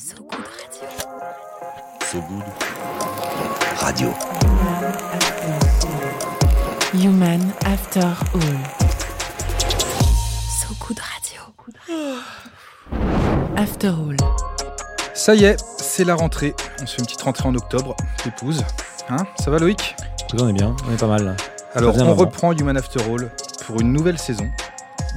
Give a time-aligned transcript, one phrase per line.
[0.00, 0.88] So Good Radio.
[2.10, 2.44] So Good
[3.82, 4.14] Radio.
[6.94, 8.58] Human After All.
[10.48, 11.42] So Good Radio.
[13.56, 14.16] After All.
[15.12, 16.54] Ça y est, c'est la rentrée.
[16.80, 17.94] On se fait une petite rentrée en octobre,
[18.24, 18.64] épouse.
[19.10, 19.96] Hein Ça va Loïc?
[20.28, 21.24] Écoute, on est bien, on est pas mal.
[21.24, 21.36] là.
[21.74, 23.30] Alors on reprend Human After All
[23.66, 24.48] pour une nouvelle saison.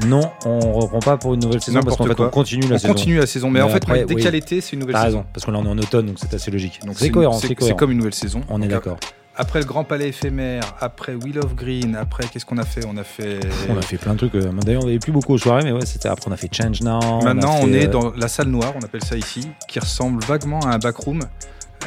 [0.07, 2.79] Non, on reprend pas pour une nouvelle saison parce qu'en fait on continue la on
[2.79, 2.93] saison.
[2.93, 4.21] continue la saison, mais, Mais en fait après, dès oui.
[4.21, 5.17] qu'il l'été, c'est une nouvelle T'as saison.
[5.19, 6.79] raison, parce qu'on est en automne, donc c'est assez logique.
[6.85, 7.77] Donc c'est cohérent, c'est c'est cohérent.
[7.77, 8.41] comme une nouvelle saison.
[8.49, 8.97] On est d'accord.
[9.35, 12.85] Après le Grand Palais éphémère, après Wheel of Green, après qu'est-ce qu'on a fait?
[12.87, 13.39] On a fait.
[13.67, 14.35] On a fait plein de trucs.
[14.35, 16.53] euh, D'ailleurs, on n'avait plus beaucoup aux soirées, mais ouais, c'était après on a fait
[16.53, 16.99] Change Now.
[17.23, 20.59] Maintenant, on, est euh, dans la salle noire, on appelle ça ici, qui ressemble vaguement
[20.59, 21.21] à un backroom.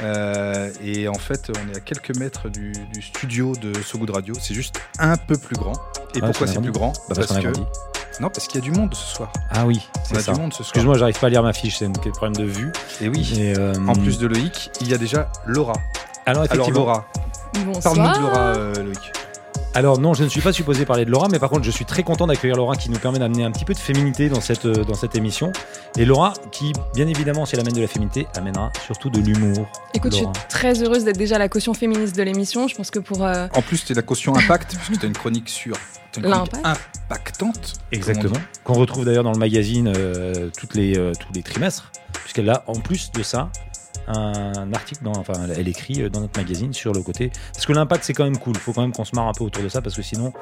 [0.02, 4.10] Euh, et en fait, on est à quelques mètres du, du studio de So Good
[4.10, 4.34] Radio.
[4.40, 5.72] C'est juste un peu plus grand.
[6.14, 6.92] Et Ouais, pourquoi c'est plus grand?
[7.08, 7.48] Bah, parce que.
[8.20, 9.32] Non, parce qu'il y a du monde ce soir.
[9.50, 10.32] Ah oui, c'est a ça.
[10.32, 10.68] du monde ce soir.
[10.68, 12.72] Excuse-moi, j'arrive pas à lire ma fiche, c'est un problème de vue.
[13.00, 13.32] Et oui.
[13.38, 15.74] Et, euh, En plus de Loïc, il y a déjà Laura.
[16.24, 17.06] alors Alors effectivement, Laura,
[17.64, 17.94] Bonsoir.
[17.94, 19.12] parle-nous de Laura, euh, Loïc.
[19.76, 21.84] Alors non, je ne suis pas supposé parler de Laura, mais par contre, je suis
[21.84, 24.64] très content d'accueillir Laura qui nous permet d'amener un petit peu de féminité dans cette,
[24.64, 25.52] euh, dans cette émission.
[25.98, 29.68] Et Laura, qui, bien évidemment, si elle amène de la féminité, amènera surtout de l'humour.
[29.92, 32.68] Écoute, je suis très heureuse d'être déjà la caution féministe de l'émission.
[32.68, 33.22] Je pense que pour.
[33.22, 35.76] euh, En plus, tu es la caution impact, puisque tu as une chronique sur.
[36.22, 36.64] L'impact.
[37.10, 37.74] impactante.
[37.92, 38.38] Exactement.
[38.64, 42.64] Qu'on retrouve d'ailleurs dans le magazine euh, toutes les, euh, tous les trimestres, puisqu'elle a
[42.66, 43.50] en plus de ça
[44.08, 47.30] un article, dans, enfin elle écrit euh, dans notre magazine sur le côté.
[47.52, 49.32] Parce que l'impact c'est quand même cool, il faut quand même qu'on se marre un
[49.32, 50.32] peu autour de ça, parce que sinon.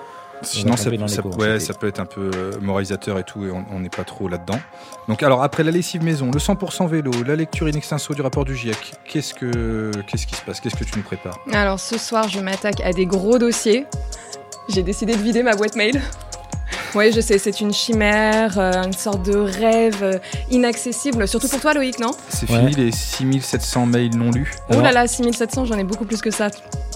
[0.42, 3.46] Sinon, va ça, dans ça- ouais, ça peut être un peu euh, moralisateur et tout,
[3.46, 4.58] et on on n'est pas trop là-dedans.
[5.08, 8.44] Donc, alors, après la lessive maison, le 100% vélo, la lecture in extenso du rapport
[8.44, 10.60] du GIEC, qu'est-ce, que, qu'est-ce qui se passe?
[10.60, 11.38] Qu'est-ce que tu nous prépares?
[11.52, 13.86] Alors ce soir, je m'attaque à des gros dossiers.
[14.68, 16.02] J'ai décidé de vider ma boîte mail.
[16.95, 20.19] Oui, je sais, c'est une chimère, euh, une sorte de rêve euh,
[20.50, 22.12] inaccessible, surtout pour toi, Loïc, non?
[22.28, 22.59] C'est Ouais.
[22.70, 26.31] fini les 6700 mails non lus Oh là là, 6700, j'en ai beaucoup plus que
[26.31, 26.50] ça.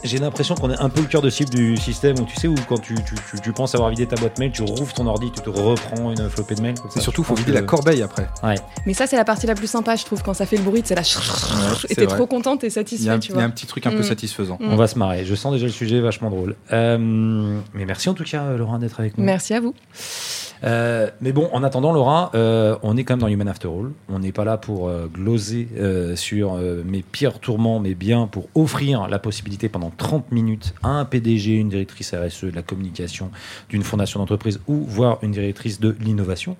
[0.04, 2.48] J'ai l'impression qu'on est un peu le cœur de cible du système où tu sais
[2.48, 5.06] où quand tu, tu, tu- tu penses avoir vidé ta boîte mail, tu rouvres ton
[5.06, 6.74] ordi, tu te reprends une flopée de mails.
[6.90, 8.28] C'est surtout, faut vider que- la corbeille après.
[8.86, 10.82] Mais ça, c'est la partie la plus sympa, je trouve, quand ça fait le bruit,
[10.84, 11.02] c'est la.
[11.04, 13.42] c'est et t'es trop contente et Il y, a satisfait, il y a vois.
[13.42, 14.02] un petit truc un peu Mm.
[14.04, 14.58] satisfaisant.
[14.60, 14.72] Mm.
[14.72, 15.24] On va se marrer.
[15.24, 16.54] Je sens déjà le sujet vachement drôle.
[16.72, 16.98] Euh,
[17.74, 19.24] mais merci en tout cas, Laurent, d'être avec nous.
[19.24, 19.74] Merci à vous.
[20.64, 23.92] Euh, mais bon, en attendant, Laura, euh, on est quand même dans Human After All.
[24.08, 25.68] On n'est pas là pour euh, gloser
[26.16, 26.54] sur
[26.84, 31.54] mes pires tourments, mais bien pour offrir la possibilité pendant 30 minutes à un PDG,
[31.54, 33.30] une directrice RSE, de la communication
[33.68, 36.56] d'une fondation d'entreprise ou voire une directrice de l'innovation.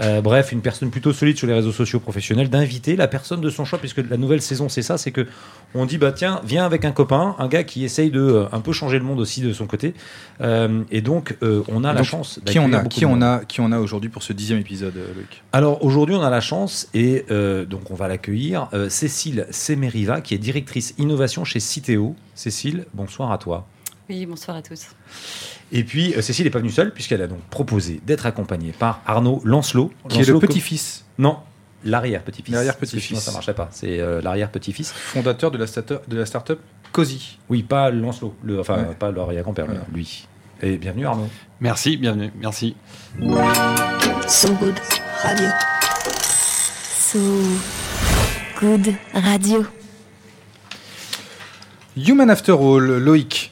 [0.00, 3.50] Euh, bref, une personne plutôt solide sur les réseaux sociaux professionnels, d'inviter la personne de
[3.50, 5.26] son choix, puisque la nouvelle saison, c'est ça, c'est que
[5.74, 8.60] on dit bah tiens, viens avec un copain, un gars qui essaye de euh, un
[8.60, 9.94] peu changer le monde aussi de son côté,
[10.40, 12.40] Euh, et donc euh, on a la chance.
[12.46, 14.94] Qui on d'accueillir a qui on a qui on a aujourd'hui pour ce dixième épisode,
[14.94, 18.68] Loïc Alors aujourd'hui, on a la chance et euh, donc on va l'accueillir.
[18.72, 22.14] euh, Cécile Semeriva, qui est directrice innovation chez Citeo.
[22.34, 23.66] Cécile, bonsoir à toi.
[24.08, 24.86] Oui, bonsoir à tous.
[25.72, 29.02] Et puis euh, Cécile n'est pas venue seule puisqu'elle a donc proposé d'être accompagnée par
[29.06, 31.38] Arnaud Lancelot, Qui est le petit-fils, Non,
[31.84, 32.54] l'arrière-petit-fils.
[32.54, 33.18] L'arrière-petit-fils.
[33.20, 33.68] Ça marchait pas.
[33.70, 34.84] C'est euh, l'arrière-petit-fis.
[34.94, 36.58] fondateur de la, start- de la start-up
[36.92, 37.38] Cozy.
[37.50, 38.94] Oui, pas Lancelot, le, enfin Ouais.
[38.98, 39.74] pas l'arrière-grand-père, Ouais.
[39.92, 40.26] lui.
[40.62, 41.28] Et bienvenue Arnaud.
[41.60, 42.74] Merci, bienvenue, merci.
[44.26, 44.74] So Good
[45.22, 45.48] Radio.
[46.98, 47.18] So
[48.60, 49.66] Good Radio.
[51.96, 53.47] Human After All, Loïc.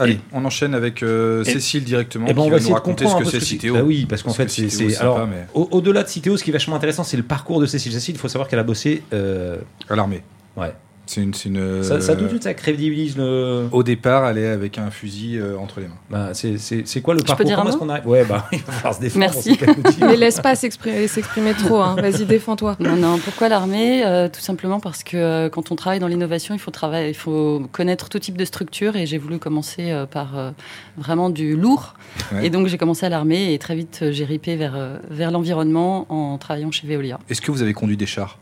[0.00, 2.26] Allez, Et- on enchaîne avec euh, Et- Cécile directement.
[2.28, 3.74] Eh ben, on qui va nous de comprendre ce que c'est Citeo.
[3.74, 4.96] Bah oui, parce qu'en fait, c'est.
[4.98, 7.92] Alors, au- au-delà de Citeo, ce qui est vachement intéressant, c'est le parcours de Cécile.
[7.92, 9.02] Cécile, il faut savoir qu'elle a bossé.
[9.12, 10.22] euh, À l'armée.
[10.56, 10.72] Ouais.
[11.10, 11.34] C'est une.
[11.34, 13.66] c'est une, Ça, ça, tout de suite, ça crédibilise le.
[13.72, 15.98] Au départ, elle est avec un fusil euh, entre les mains.
[16.08, 18.06] Bah, c'est, c'est, c'est quoi le peux parcours dire un Comment est-ce mot qu'on arrive
[18.06, 19.18] Ouais, bah, il va falloir se défendre.
[19.18, 19.58] Merci.
[20.00, 21.96] Mais laisse pas s'exprimer trop, hein.
[22.00, 22.76] vas-y, défends-toi.
[22.78, 26.54] Non, non, pourquoi l'armée Euh, Tout simplement parce que euh, quand on travaille dans l'innovation,
[26.54, 30.06] il faut, travailler, il faut connaître tout type de structure et j'ai voulu commencer euh,
[30.06, 30.52] par euh,
[30.96, 31.94] vraiment du lourd.
[32.30, 32.46] Ouais.
[32.46, 34.78] Et donc j'ai commencé à l'armée et très vite j'ai ripé vers,
[35.10, 37.18] vers l'environnement en travaillant chez Veolia.
[37.28, 38.38] Est-ce que vous avez conduit des chars?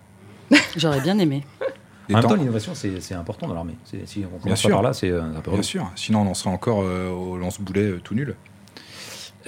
[0.76, 1.44] J'aurais bien aimé.
[2.08, 3.76] Des En même temps, l'innovation, c'est, important dans l'armée.
[3.84, 4.70] Si on Bien commence sûr.
[4.70, 5.90] pas par là, c'est euh, un peu Bien sûr.
[5.94, 8.34] Sinon, on en serait encore euh, au lance-boulet euh, tout nul.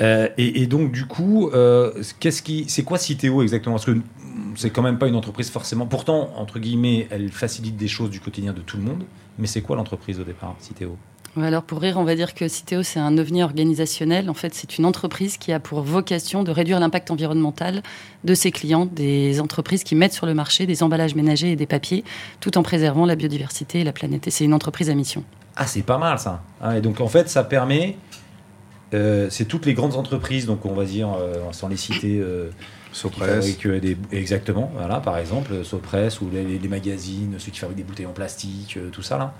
[0.00, 3.76] Euh, et, et donc, du coup, euh, qu'est-ce qui, c'est quoi Citeo exactement?
[3.76, 3.98] Parce que
[4.56, 5.86] c'est quand même pas une entreprise forcément.
[5.86, 9.04] Pourtant, entre guillemets, elle facilite des choses du quotidien de tout le monde.
[9.38, 10.90] Mais c'est quoi l'entreprise au départ, Citeo?
[10.90, 10.96] Ouais,
[11.36, 14.28] alors pour rire, on va dire que Citeo, c'est un ovni organisationnel.
[14.28, 17.82] En fait, c'est une entreprise qui a pour vocation de réduire l'impact environnemental
[18.24, 21.66] de ses clients, des entreprises qui mettent sur le marché des emballages ménagers et des
[21.66, 22.04] papiers,
[22.40, 24.26] tout en préservant la biodiversité et la planète.
[24.26, 25.22] Et c'est une entreprise à mission.
[25.56, 26.42] Ah, c'est pas mal ça.
[26.60, 27.96] Ah, et donc en fait, ça permet.
[28.92, 32.50] euh, c'est toutes les grandes entreprises, donc on va dire, euh, sans les citer, euh,
[32.92, 33.56] Sopress.
[33.66, 37.84] Euh, des- exactement, voilà, par exemple, Sopress ou les, les magazines, ceux qui fabriquent des
[37.84, 39.32] bouteilles en plastique, euh, tout ça là.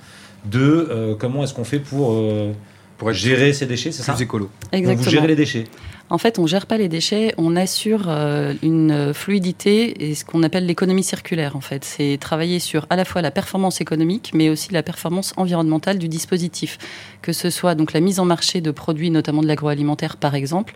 [0.45, 2.53] Deux, euh, comment est-ce qu'on fait pour, euh,
[2.99, 4.45] Pour être gérer ces déchets, c'est ça plus écolo.
[4.45, 5.05] Donc, Exactement.
[5.05, 5.65] Vous gérez les déchets.
[6.13, 10.43] En fait, on gère pas les déchets, on assure euh, une fluidité et ce qu'on
[10.43, 11.55] appelle l'économie circulaire.
[11.55, 15.33] En fait, c'est travailler sur à la fois la performance économique, mais aussi la performance
[15.37, 16.79] environnementale du dispositif,
[17.23, 20.75] que ce soit donc la mise en marché de produits, notamment de l'agroalimentaire, par exemple,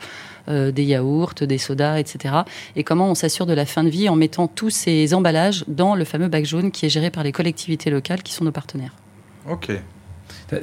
[0.48, 2.32] euh, des yaourts, des sodas, etc.
[2.76, 5.96] Et comment on s'assure de la fin de vie en mettant tous ces emballages dans
[5.96, 8.92] le fameux bac jaune qui est géré par les collectivités locales, qui sont nos partenaires.
[9.48, 9.70] Ok.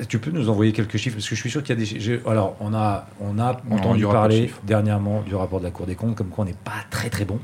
[0.10, 2.22] Tu peux nous envoyer quelques chiffres parce que je suis sûr qu'il y a des.
[2.28, 5.96] Alors, on a, on a entendu de parler dernièrement du rapport de la Cour des
[5.96, 7.40] comptes, comme quoi on n'est pas très très bon,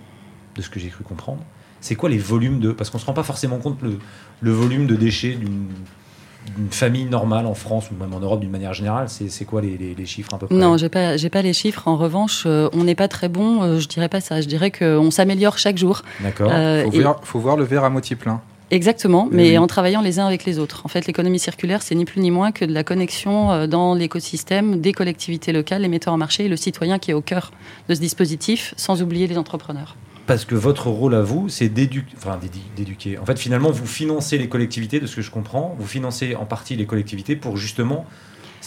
[0.55, 1.41] de ce que j'ai cru comprendre.
[1.79, 2.71] C'est quoi les volumes de.
[2.71, 3.99] Parce qu'on ne se rend pas forcément compte le,
[4.41, 8.73] le volume de déchets d'une famille normale en France ou même en Europe d'une manière
[8.73, 9.09] générale.
[9.09, 10.55] C'est c'est quoi les, les- les chiffres à peu près?
[10.55, 11.87] Non, j'ai pas, j'ai pas les chiffres.
[11.87, 13.61] En revanche, euh, on n'est pas très bon.
[13.63, 14.41] euh, je dirais pas ça.
[14.41, 16.01] Je dirais qu'on s'améliore chaque jour.
[16.21, 16.49] D'accord.
[16.51, 18.41] Euh, Faut, et- voir, faut voir le verre à moitié plein.
[18.69, 19.57] Exactement, Mais mais oui.
[19.59, 20.81] en travaillant les uns avec les autres.
[20.83, 23.93] En fait, l'économie circulaire, c'est ni plus ni moins que de la connexion euh, dans
[23.95, 27.51] l'écosystème des collectivités locales, les metteurs en marché et le citoyen qui est au cœur
[27.87, 29.95] de ce dispositif, sans oublier les entrepreneurs.
[30.25, 33.17] Parce que votre rôle à vous, c'est d'édu- enfin, d'édu- d'éduquer.
[33.17, 35.73] En fait, finalement, vous financez les collectivités, de ce que je comprends.
[35.79, 38.05] Vous financez en partie les collectivités pour justement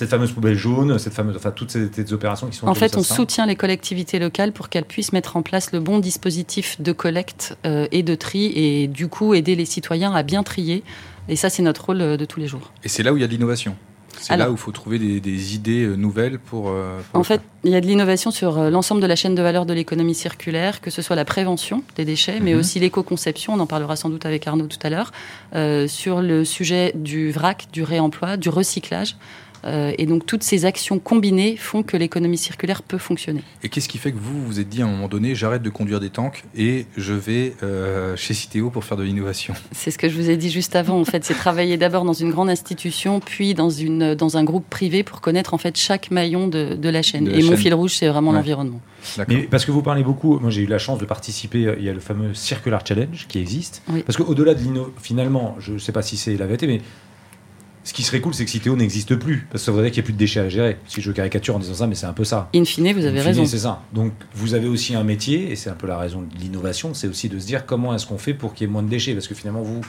[0.01, 2.67] cette fameuse poubelle jaune, cette fameuse, enfin, toutes ces, ces opérations qui sont.
[2.67, 3.15] En fait, on ça.
[3.15, 7.57] soutient les collectivités locales pour qu'elles puissent mettre en place le bon dispositif de collecte
[7.67, 10.83] euh, et de tri et du coup aider les citoyens à bien trier.
[11.29, 12.73] Et ça, c'est notre rôle euh, de tous les jours.
[12.83, 13.77] Et c'est là où il y a de l'innovation.
[14.19, 16.71] C'est Alors- là où il faut trouver des, des idées euh, nouvelles pour.
[16.71, 19.43] euh, pour En fait, il y a de l'innovation sur l'ensemble de la chaîne de
[19.43, 22.61] valeur de l'économie circulaire, que ce soit la prévention des déchets, mais Mhm.
[22.61, 25.13] aussi l'éco-conception, on en parlera sans doute avec Arnaud tout à l'heure,
[25.55, 29.17] euh, sur le sujet du vrac, du réemploi, du recyclage.
[29.65, 33.43] Euh, et donc toutes ces actions combinées font que l'économie circulaire peut fonctionner.
[33.63, 35.71] Et qu'est-ce qui fait que vous vous êtes dit à un moment donné, j'arrête de
[35.71, 39.55] conduire des tanks et je vais euh, chez Citeo pour faire de l'innovation?
[39.73, 40.99] C'est ce que je vous ai dit juste avant.
[41.01, 44.65] En fait, c'est travailler d'abord dans une grande institution, puis dans, une, dans un groupe
[44.71, 47.25] privé pour connaître en fait chaque maillon de, de la chaîne.
[47.25, 48.37] De la et mon fil rouge, c'est vraiment Ouais.
[48.37, 48.81] l'environnement.
[49.29, 51.85] Mais parce que vous parlez beaucoup, moi j'ai eu la chance de participer, euh, il
[51.85, 53.83] y a le fameux Circular Challenge qui existe.
[53.89, 54.03] Oui.
[54.07, 56.81] Parce qu'au-delà de l'inno, finalement, je ne sais pas si c'est la vérité, mais
[57.91, 59.49] ce qui serait cool, c'est que Citeo n'existe plus.
[59.51, 60.77] Parce que ça voudrait qu'il n'y a plus de déchets à gérer.
[60.87, 62.49] Si je caricature en disant ça, mais c'est un peu ça.
[62.55, 63.47] In fine, vous avez In fine, raison.
[63.47, 63.83] C'est ça.
[63.93, 67.09] Donc vous avez aussi un métier, et c'est un peu la raison de l'innovation, c'est
[67.09, 69.13] aussi de se dire comment est-ce qu'on fait pour qu'il y ait moins de déchets.
[69.13, 69.81] Parce que finalement, vous,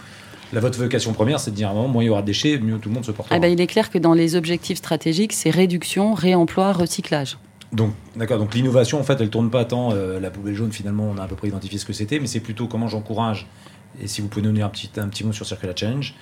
[0.51, 2.25] la, votre vocation première, c'est de dire à un moment, moins il y aura de
[2.25, 3.35] déchets, mieux tout le monde se portera.
[3.35, 7.37] Ah ben, il est clair que dans les objectifs stratégiques, c'est réduction, réemploi, recyclage.
[7.71, 8.39] Donc, d'accord.
[8.39, 10.71] Donc, l'innovation, en fait, elle tourne pas tant euh, la poubelle jaune.
[10.71, 13.45] Finalement, on a à peu près identifié ce que c'était, mais c'est plutôt comment j'encourage.
[14.01, 16.15] Et si vous pouvez nous donner un petit, un petit mot sur Circular Challenge,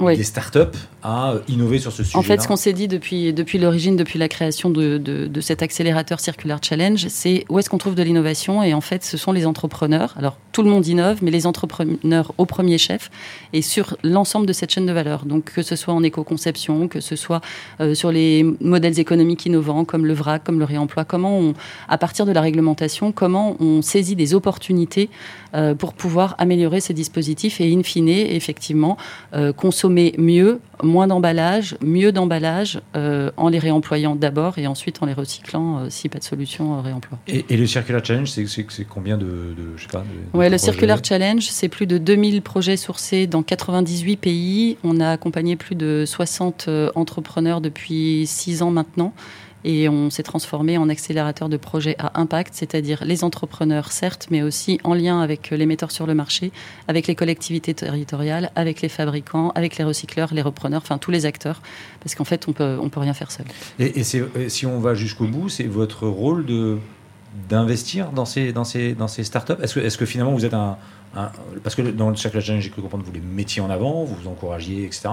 [0.00, 0.16] Oui.
[0.16, 0.60] des startups
[1.02, 2.16] à euh, innover sur ce sujet.
[2.16, 5.40] En fait, ce qu'on s'est dit depuis, depuis l'origine, depuis la création de, de, de
[5.40, 9.16] cet accélérateur Circular Challenge, c'est où est-ce qu'on trouve de l'innovation Et en fait, ce
[9.16, 10.14] sont les entrepreneurs.
[10.16, 13.10] Alors, tout le monde innove, mais les entrepreneurs au premier chef
[13.52, 15.24] et sur l'ensemble de cette chaîne de valeur.
[15.24, 17.40] Donc, que ce soit en éco-conception, que ce soit
[17.80, 21.54] euh, sur les modèles économiques innovants comme le vrac, comme le réemploi, comment on,
[21.88, 25.10] à partir de la réglementation, comment on saisit des opportunités
[25.54, 28.96] euh, pour pouvoir améliorer ces dispositifs et, in fine, effectivement,
[29.34, 35.06] euh, consommer mieux, moins d'emballage, mieux d'emballage, euh, en les réemployant d'abord et ensuite en
[35.06, 37.18] les recyclant euh, si pas de solution euh, réemploi.
[37.28, 38.46] Et, et le Circular Challenge, c'est,
[38.84, 40.00] combien de, de- je sais pas.
[40.00, 44.76] de- le projets Circular Challenge, c'est plus de 2000 projets sourcés dans 98 pays.
[44.84, 49.12] On a accompagné plus de 60 euh, entrepreneurs depuis 6 ans maintenant.
[49.68, 54.42] Et on s'est transformé en accélérateur de projets à impact, c'est-à-dire les entrepreneurs, certes, mais
[54.42, 56.52] aussi en lien avec les metteurs sur le marché,
[56.88, 61.26] avec les collectivités territoriales, avec les fabricants, avec les recycleurs, les repreneurs, enfin tous les
[61.26, 61.60] acteurs,
[62.00, 63.44] parce qu'en fait, on peut, on peut rien faire seul.
[63.78, 66.78] Et, si on va jusqu'au bout, c'est votre rôle de
[67.50, 69.52] d'investir dans ces dans ces dans ces startups?
[69.62, 70.78] Est-ce que est-ce que finalement vous êtes un,
[71.62, 74.04] parce que dans le Circular Challenge, j'ai cru comprendre que vous les mettiez en avant,
[74.04, 75.10] vous vous encouragiez, etc.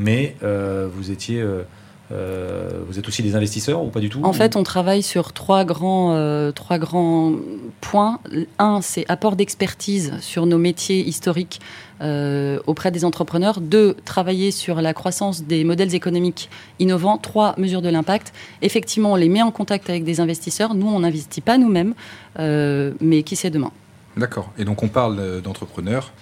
[0.00, 1.64] Mais euh, vous étiez euh,
[2.10, 5.32] euh, vous êtes aussi des investisseurs ou pas du tout En fait, on travaille sur
[5.32, 7.32] trois grands, euh, trois grands
[7.80, 8.20] points.
[8.58, 11.60] Un, c'est apport d'expertise sur nos métiers historiques
[12.00, 13.60] euh, auprès des entrepreneurs.
[13.60, 16.48] Deux, travailler sur la croissance des modèles économiques
[16.78, 17.18] innovants.
[17.18, 18.32] Trois, mesure de l'impact.
[18.62, 20.74] Effectivement, on les met en contact avec des investisseurs.
[20.74, 21.94] Nous, on n'investit pas nous-mêmes,
[22.38, 23.72] euh, mais qui sait demain
[24.16, 24.50] D'accord.
[24.58, 26.12] Et donc on parle d'entrepreneurs.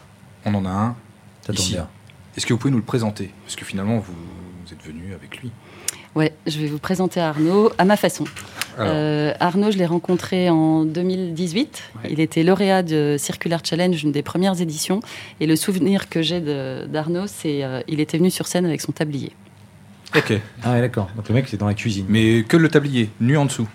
[0.45, 0.97] On en a un.
[1.43, 1.73] Ça tombe ici.
[1.73, 1.89] bien.
[2.37, 3.31] Est-ce que vous pouvez nous le présenter?
[3.45, 4.13] Parce que finalement, vous,
[4.67, 5.51] vous êtes venu avec lui.
[6.15, 8.25] Ouais, je vais vous présenter Arnaud à ma façon.
[8.79, 11.83] Euh, Arnaud, je l'ai rencontré en 2018.
[12.03, 12.11] Ouais.
[12.11, 15.01] Il était lauréat de Circular Challenge, une des premières éditions.
[15.41, 16.41] Et le souvenir que j'ai
[16.89, 19.33] d'Arnaud, c'est euh, il était venu sur scène avec son tablier.
[20.17, 20.35] ok.
[20.63, 21.09] Ah ouais, d'accord.
[21.17, 22.07] Donc le mec c'est dans la cuisine.
[22.09, 23.69] Mais que le tablier, nu en dessous.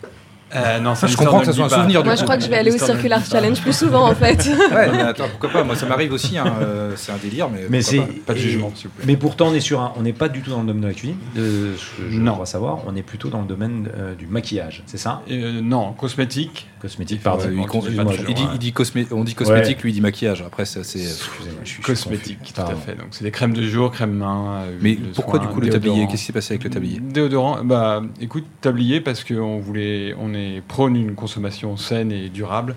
[0.55, 2.43] Euh, non, ça Je comprends que ça soit un souvenir du Moi, je crois que
[2.43, 3.21] je vais aller au Circular.
[3.25, 4.49] Challenge plus souvent, en fait.
[4.71, 5.63] Ouais, mais attends, pourquoi pas?
[5.63, 6.37] Moi, ça m'arrive aussi.
[6.37, 7.61] hein, euh, c'est un délire, mais.
[7.69, 8.07] Mais c'est pas?
[8.27, 9.05] Pas de jugement, s'il vous plaît.
[9.07, 10.87] Mais pourtant, on est sur un, on n'est pas du tout dans le domaine de
[10.87, 12.33] la cuisine, de ce que je Non.
[12.33, 12.79] crois savoir.
[12.87, 15.21] On est plutôt dans le domaine euh, du maquillage, c'est ça?
[15.29, 16.67] Euh, non, cosmétique.
[16.81, 19.91] Cosmétique, Pardon, il con- excusez-moi, il je- dit, il dit cosmé- on dit cosmétique, lui
[19.91, 20.41] il dit maquillage.
[20.41, 20.79] Après, c'est.
[20.79, 21.11] Excusez-moi,
[21.63, 22.53] je suis- je suis Cosmétique, confus.
[22.53, 22.95] tout à fait.
[22.95, 24.61] Donc, c'est des crèmes de jour, crèmes main.
[24.63, 26.07] euh, Mais pourquoi du coup le tablier?
[26.07, 26.99] Qu'est-ce qui s'est passé avec le tablier?
[26.99, 32.75] Déodorant, bah écoute, tablier parce qu'on voulait, on est prône une consommation saine et durable.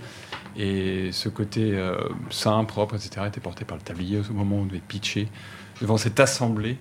[0.56, 1.97] Et ce côté euh,
[2.30, 5.26] sain, propre, etc., était porté par le tablier au moment où on devait pitcher
[5.80, 6.76] devant cette assemblée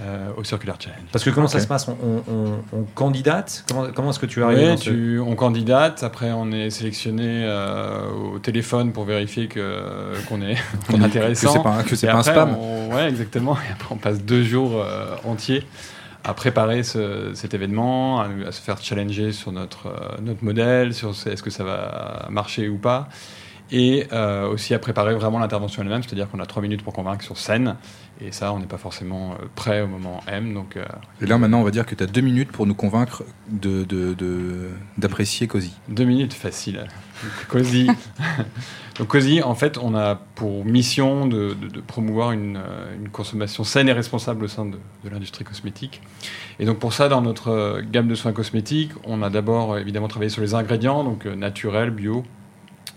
[0.00, 1.00] euh, au Circular Challenge.
[1.10, 1.88] Parce que comment ça se passe?
[1.88, 3.64] On, on- on- on candidate?
[3.68, 8.08] Comment, comment est-ce que tu arrives Ouais, tu, on candidate, après on est sélectionné euh,
[8.34, 10.54] au téléphone pour vérifier que, qu'on est,
[10.86, 11.52] qu'on est Que intéressant.
[11.54, 13.56] c'est pas, un- que c'est pas un spam on- ouais, exactement.
[13.56, 15.64] Et après, on passe deux jours euh, entiers
[16.24, 20.92] à préparer ce- cet événement, à, à se faire challenger sur notre, euh, notre modèle,
[20.94, 23.08] sur ce- est-ce que ça va marcher ou pas.
[23.70, 27.22] Et euh, aussi à préparer vraiment l'intervention elle-même, c'est-à-dire qu'on a trois minutes pour convaincre
[27.22, 27.76] sur scène.
[28.20, 30.54] Et ça, on n'est pas forcément euh, prêt au moment M.
[30.54, 30.84] Donc, euh,
[31.20, 33.84] Et là maintenant, on va dire que tu as deux minutes pour nous convaincre de,
[33.84, 35.74] de- de- d'apprécier Cozy.
[35.88, 36.86] Deux minutes, facile.
[37.48, 37.88] Cozy.
[38.98, 42.58] Donc Cozy, en fait, on a pour mission de, de- de promouvoir une,
[42.98, 46.00] une consommation saine et responsable au sein de, de l'industrie cosmétique.
[46.58, 50.30] Et donc pour ça, dans notre gamme de soins cosmétiques, on a d'abord évidemment travaillé
[50.30, 52.24] sur les ingrédients, donc naturels, bio,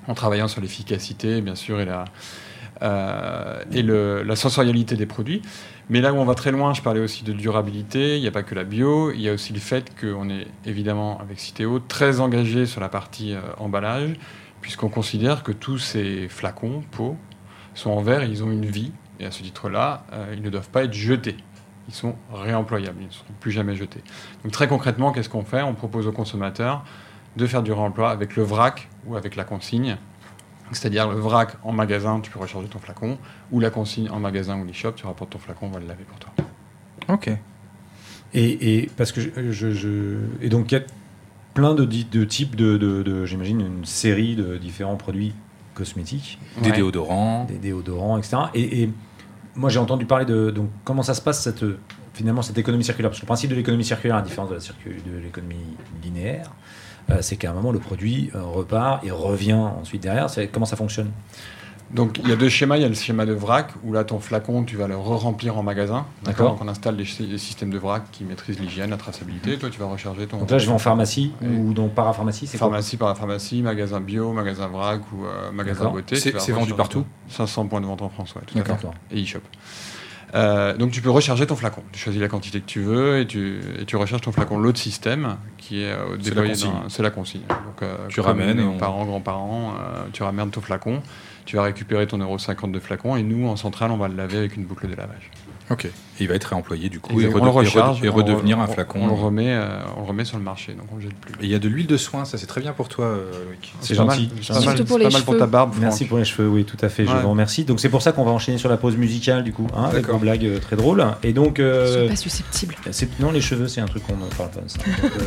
[0.07, 2.05] en travaillant sur l'efficacité, bien sûr, et la,
[2.81, 5.41] euh, la sensorialité des produits.
[5.89, 8.31] Mais là où on va très loin, je parlais aussi de durabilité, il n'y a
[8.31, 11.79] pas que la bio, il y a aussi le fait qu'on est évidemment avec Citeo
[11.79, 14.13] très engagé sur la partie euh, emballage,
[14.61, 17.17] puisqu'on considère que tous ces flacons, pots,
[17.73, 18.91] sont en verre ils ont une vie.
[19.19, 21.37] Et à ce titre-là, euh, ils ne doivent pas être jetés.
[21.87, 24.01] Ils sont réemployables, ils ne seront plus jamais jetés.
[24.43, 25.61] Donc très concrètement, qu'est-ce qu'on fait?
[25.61, 26.83] On propose aux consommateurs
[27.37, 29.97] de faire du réemploi avec le vrac ou avec la consigne.
[30.71, 33.17] C'est-à-dire le vrac en magasin, tu peux recharger ton flacon,
[33.51, 36.03] ou la consigne en magasin ou l'e-shop, tu rapportes ton flacon, on va le laver
[36.05, 36.31] pour toi.
[37.09, 37.29] Ok.
[38.33, 40.83] Et, et parce que je, je- je- et donc il y a
[41.53, 41.83] plein de,
[42.23, 45.33] types de, de- de- j'imagine une série de différents produits
[45.73, 46.75] cosmétiques, Des Ouais.
[46.77, 47.43] déodorants.
[47.45, 48.37] des déodorants, etc.
[48.53, 48.89] Et, et
[49.55, 51.65] moi j'ai entendu parler de donc comment ça se passe cette
[52.13, 53.09] finalement cette économie circulaire?
[53.11, 55.75] Parce que le principe de l'économie circulaire, à la différence de la circu- de l'économie
[56.01, 56.49] linéaire,
[57.21, 60.29] c'est qu'à un moment le produit euh, repart et revient ensuite derrière.
[60.29, 61.11] C'est comment ça fonctionne
[61.91, 62.77] Donc il y a deux schémas.
[62.77, 65.57] Il y a le schéma de vrac où là ton flacon tu vas le re-remplir
[65.57, 66.05] en magasin.
[66.23, 66.51] D'accord.
[66.51, 69.57] Donc on installe des, sy- des systèmes de vrac qui maîtrisent l'hygiène, la traçabilité.
[69.57, 70.37] Toi tu vas recharger ton.
[70.37, 73.61] Donc là je vais en pharmacie ou dans parapharmacie, c'est quoi Pharmacie par la pharmacie,
[73.61, 76.15] magasin bio, magasin vrac ou euh, magasin beauté.
[76.15, 78.69] C'est- vendu partout 500 points de vente en France, ouais, tout à fait.
[78.71, 78.93] D'accord.
[79.11, 79.39] et e-shop.
[80.33, 81.83] Euh, donc tu peux recharger ton flacon.
[81.91, 84.57] Tu choisis la quantité que tu veux et tu, et tu recharges ton flacon.
[84.57, 86.53] L'autre système qui est euh, C'est déployé
[86.89, 87.41] c'est la consigne.
[87.49, 91.01] Donc, euh, Tu ramènes on- parents, grands-parents, euh, tu ramènes ton flacon.
[91.45, 94.15] Tu vas récupérer ton euro 50 de flacon et nous en centrale on va le
[94.15, 95.29] laver avec une boucle de lavage.
[95.71, 95.85] Ok.
[95.85, 95.91] Et
[96.25, 97.33] il va être réemployé du coup et, Exact.
[97.33, 98.99] rede- on le et rede- recharge et redevenir on- un on- flacon.
[99.01, 101.33] On le remet, euh, on le remet sur le marché donc on le jette plus.
[101.35, 103.31] Et il y a de l'huile de soin, ça c'est très bien pour toi, euh,
[103.47, 103.73] Loïc.
[103.81, 104.29] C'est pas gentil.
[104.41, 105.73] c'est pas mal, pour pas mal ta barbe.
[105.79, 107.21] Merci pour les cheveux, oui, tout à fait, je Ouais.
[107.21, 107.63] vous remercie.
[107.63, 110.07] Donc c'est pour ça qu'on va enchaîner sur la pause musicale, du coup, hein, avec
[110.07, 111.03] vos blagues euh, très drôles.
[111.23, 112.75] Et donc, Je euh, suis pas susceptible.
[112.91, 114.77] c'est- non, les cheveux, c'est un truc qu'on ne parle pas de ça.
[114.79, 115.23] Donc, euh,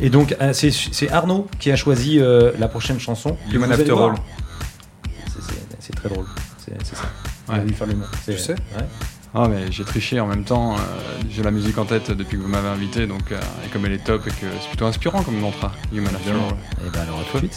[0.00, 3.36] et donc, euh, c'est- Arnaud qui a choisi euh, la prochaine chanson.
[3.52, 3.92] Human After.
[3.92, 4.14] All.
[5.80, 6.24] C'est- très drôle,
[6.58, 7.02] c'est ça.
[7.02, 7.08] Ouais.
[7.48, 8.04] On va lui faire le mot.
[8.24, 8.84] Tu sais ouais.
[9.36, 10.78] Ah mais j'ai triché en même temps, euh,
[11.28, 13.94] j'ai la musique en tête depuis que vous m'avez invité, donc euh, et comme elle
[13.94, 16.30] est top et que c'est plutôt inspirant comme mantra, Human After.
[16.86, 17.48] Et ben alors à tout de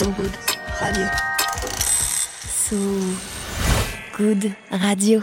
[0.00, 1.04] Radio.
[2.48, 2.76] So
[4.16, 5.20] Good Radio.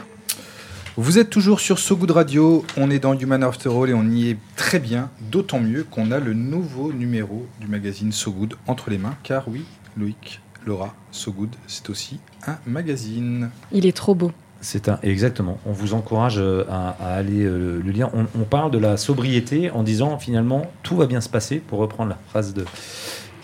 [0.96, 4.04] Vous êtes toujours sur So Good Radio, on est dans Human After All et on
[4.04, 8.54] y est très bien, d'autant mieux qu'on a le nouveau numéro du magazine So Good
[8.68, 9.66] entre les mains, car oui,
[9.98, 13.50] Loïc, Laura, So Good, c'est aussi un magazine.
[13.72, 14.32] Il est trop beau.
[14.62, 15.58] C'est un exactement.
[15.66, 18.10] On vous encourage euh, à, à aller euh, le lire.
[18.14, 21.80] On, on parle de la sobriété en disant finalement tout va bien se passer pour
[21.80, 22.64] reprendre la phrase de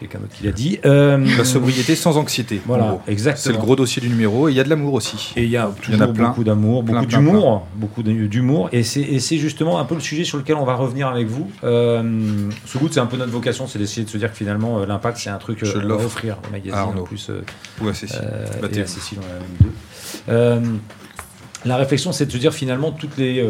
[0.04, 0.80] quelqu'un d'autre qui l'a dit.
[0.86, 2.62] Euh, La sobriété sans anxiété.
[2.66, 3.44] Voilà, exactement.
[3.44, 5.34] C'est le gros dossier du numéro et il y a de l'amour aussi.
[5.36, 6.28] Et il y a y en a plein.
[6.30, 8.70] beaucoup d'amour, beaucoup d'humour, beaucoup d'humour.
[8.72, 11.50] Et c'est justement un peu le sujet sur lequel on va revenir avec vous.
[11.64, 14.80] Euh, ce goût, c'est un peu notre vocation, c'est d'essayer de se dire que finalement,
[14.80, 17.04] euh, l'impact, c'est un truc Je euh, l'offre offrir au magazine à Arnaud.
[17.04, 17.32] en plus.
[17.32, 17.94] et à
[18.88, 20.72] Cécile, on en a même deux.
[21.66, 23.42] La réflexion, c'est de se dire finalement toutes les,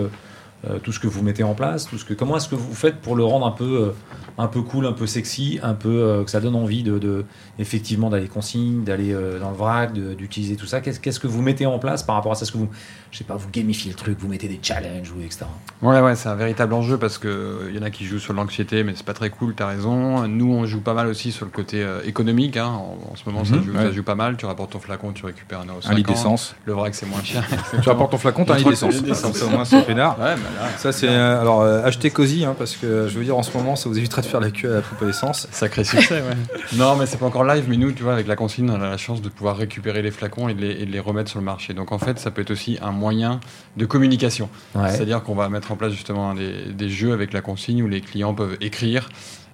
[0.70, 2.74] euh, tout ce que vous mettez en place, tout ce que, comment est-ce que vous
[2.74, 3.90] faites pour le rendre un peu, euh,
[4.38, 7.26] un peu cool, un peu sexy, un peu euh, que ça donne envie de, de-
[7.60, 10.82] effectivement d'aller consigne, d'aller euh, dans le vrac, d'utiliser tout ça?
[10.82, 12.44] Qu'est-ce qu'est-ce que vous mettez en place par rapport à ça?
[12.44, 12.70] Est-ce que vous,
[13.12, 15.46] je sais pas, vous gamifiez le truc, vous mettez des challenges ou etc.
[15.82, 18.34] Ouais, ouais, c'est un véritable enjeu parce que il y en a qui jouent sur
[18.34, 19.54] l'anxiété, mais c'est pas très cool.
[19.56, 20.28] T'as raison.
[20.28, 22.58] Nous, on joue pas mal aussi sur le côté euh, économique.
[22.58, 22.68] hein.
[22.68, 23.78] En, en ce moment, ça, Mhm, joue, ouais.
[23.84, 24.38] ça joue pas mal.
[24.38, 25.80] Tu rapportes ton flacon, tu récupères un euro.
[25.86, 26.56] Un litre d'essence.
[26.66, 27.44] Le que c'est moins cher.
[27.82, 28.96] Tu rapportes ton flacon, t'as un truc, d'essence.
[29.34, 30.18] c'est au moins, c'est peinard.
[30.20, 31.08] Ouais, bah là, Ça, c'est.
[31.08, 33.90] euh, alors, euh, achetez Cozy, hein, parce que je veux dire, en ce moment, ça
[33.90, 35.48] vous évitera de faire la queue à la poupe à essence.
[35.52, 36.38] Sacré succès, ouais.
[36.78, 38.90] non, mais c'est pas encore live, mais nous, tu vois, avec la consigne, on a
[38.90, 41.40] la chance de pouvoir récupérer les flacons et de les, et de les remettre sur
[41.40, 41.74] le marché.
[41.74, 43.40] Donc, en fait, ça peut être aussi un moyen
[43.78, 44.50] de communication.
[44.76, 44.90] Ouais.
[44.92, 48.02] C'est-à-dire qu'on va mettre en place justement des, des jeux avec la consigne où les
[48.02, 49.10] clients peuvent écrire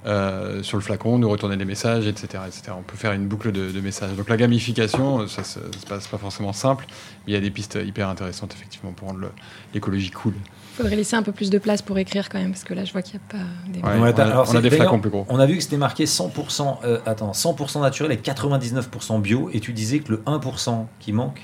[0.06, 2.72] euh, sur le flacon, nous retourner des messages, etc., etc.
[2.78, 4.14] On peut faire une boucle de, de messages.
[4.16, 7.52] Donc la gamification, ça se se passe pas forcément simple, mais il y a des
[7.52, 9.30] pistes hyper intéressantes effectivement pour rendre
[9.74, 10.34] l'écologie cool.
[10.76, 12.94] Faudrait laisser un peu plus de place pour écrire quand même, parce que là, je
[12.94, 13.80] vois qu'il n'y a pas des.
[13.80, 15.26] Ouais, Ouais, on t'as- a, alors, on a des flacons plus gros.
[15.28, 19.50] On a vu que c'était marqué 100%, euh, attends, 100% naturel et 99% bio.
[19.54, 21.42] Et tu disais que le 1% qui manque,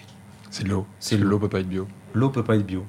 [0.49, 0.85] C'est de l'eau.
[0.99, 1.85] c'est C'est de l'eau peut pas être bio.
[2.13, 2.85] l'eau peut pas être bio.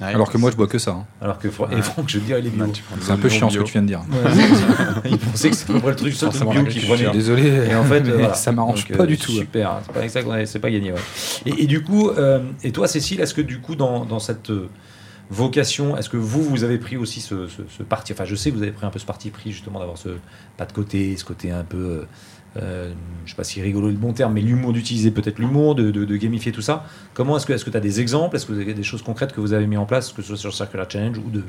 [0.00, 0.90] Ouais, Alors que moi, je bois que ça.
[0.90, 1.06] hein.
[1.22, 1.80] Alors que Fran- et.
[1.80, 2.66] Franck, je veux dire, il est bio.
[2.66, 4.02] De C'est un peu chiant ce que tu viens de dire.
[5.06, 7.10] il pensait que c'était à peu près le truc seul Forcément, bio la qu'il prenait.
[7.10, 8.34] Désolé, Et en fait, mais euh, voilà.
[8.34, 9.32] ça m'arrange Donc, pas euh, du tout.
[9.32, 9.38] hein.
[9.38, 10.92] Super, c'est pas ça qu'on a- c'est pas gagné.
[10.92, 10.98] ouais.
[11.46, 14.50] Et, et du coup, euh, et toi, Cécile, est-ce que du coup, dans, dans cette
[14.50, 14.68] euh,
[15.30, 18.12] vocation, est-ce que vous, vous avez pris aussi ce, ce- ce parti?
[18.12, 20.10] Enfin, je sais que vous avez pris un peu ce parti pris justement d'avoir ce
[20.56, 22.04] pas de côté, ce côté un peu, euh,
[22.56, 22.92] euh,
[23.24, 26.16] je sais pas si rigolo est le bon terme, mais l'humour d'utiliser peut-être l'humour, de,
[26.16, 26.84] gamifier tout ça.
[27.12, 28.36] Comment est-ce que tu as des exemples?
[28.36, 30.28] Est-ce que vous avez des choses concrètes que vous avez mis en place, que ce
[30.28, 31.42] soit sur Circular Challenge ou de